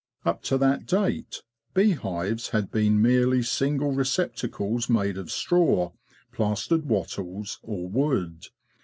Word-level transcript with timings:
Up 0.25 0.41
to 0.45 0.57
that 0.57 0.87
date 0.87 1.43
bee 1.75 1.91
hives 1.91 2.49
had 2.49 2.71
been 2.71 2.99
merely 3.03 3.43
single 3.43 3.91
receptacles 3.91 4.89
made 4.89 5.15
of 5.15 5.29
straw, 5.29 5.91
plastered 6.31 6.87
wattles, 6.87 7.59
or 7.61 7.87
wood. 7.87 8.47